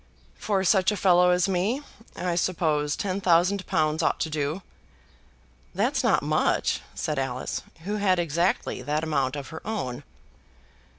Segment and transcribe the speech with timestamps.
[0.33, 1.83] "For such a fellow as me,
[2.15, 4.63] I suppose ten thousand pounds ought to do."
[5.75, 10.01] "That's not much," said Alice, who had exactly that amount of her own.